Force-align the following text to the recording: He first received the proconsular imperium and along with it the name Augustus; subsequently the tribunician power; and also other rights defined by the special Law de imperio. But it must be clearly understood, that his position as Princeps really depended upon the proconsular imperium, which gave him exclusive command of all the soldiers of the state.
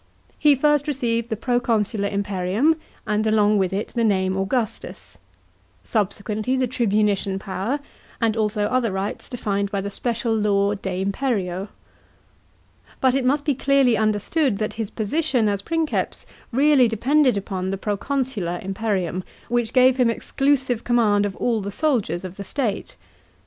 He 0.39 0.55
first 0.55 0.87
received 0.87 1.29
the 1.29 1.35
proconsular 1.35 2.07
imperium 2.07 2.75
and 3.05 3.27
along 3.27 3.59
with 3.59 3.71
it 3.71 3.89
the 3.89 4.03
name 4.03 4.35
Augustus; 4.35 5.19
subsequently 5.83 6.57
the 6.57 6.67
tribunician 6.67 7.39
power; 7.39 7.79
and 8.19 8.35
also 8.35 8.63
other 8.65 8.91
rights 8.91 9.29
defined 9.29 9.69
by 9.69 9.79
the 9.79 9.91
special 9.91 10.33
Law 10.33 10.73
de 10.73 10.99
imperio. 11.03 11.67
But 12.99 13.13
it 13.13 13.23
must 13.23 13.45
be 13.45 13.53
clearly 13.53 13.95
understood, 13.95 14.57
that 14.57 14.73
his 14.73 14.89
position 14.89 15.47
as 15.47 15.61
Princeps 15.61 16.25
really 16.51 16.87
depended 16.87 17.37
upon 17.37 17.69
the 17.69 17.77
proconsular 17.77 18.59
imperium, 18.63 19.23
which 19.49 19.71
gave 19.71 19.97
him 19.97 20.09
exclusive 20.09 20.83
command 20.83 21.27
of 21.27 21.35
all 21.35 21.61
the 21.61 21.69
soldiers 21.69 22.25
of 22.25 22.37
the 22.37 22.43
state. 22.43 22.95